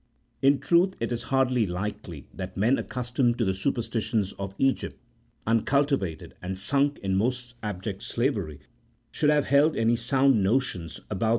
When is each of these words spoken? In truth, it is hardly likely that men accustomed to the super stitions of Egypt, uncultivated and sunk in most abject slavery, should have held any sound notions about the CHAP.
In 0.41 0.57
truth, 0.57 0.95
it 0.99 1.11
is 1.11 1.25
hardly 1.29 1.67
likely 1.67 2.25
that 2.33 2.57
men 2.57 2.79
accustomed 2.79 3.37
to 3.37 3.45
the 3.45 3.53
super 3.53 3.81
stitions 3.83 4.33
of 4.39 4.55
Egypt, 4.57 4.97
uncultivated 5.45 6.33
and 6.41 6.57
sunk 6.57 6.97
in 7.03 7.15
most 7.15 7.53
abject 7.61 8.01
slavery, 8.01 8.61
should 9.11 9.29
have 9.29 9.45
held 9.45 9.77
any 9.77 9.95
sound 9.95 10.41
notions 10.41 11.01
about 11.11 11.19
the 11.19 11.19
CHAP. 11.19 11.29